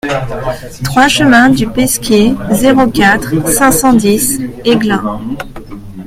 [0.83, 5.21] trois chemin du Pesquier, zéro quatre, cinq cent dix Aiglun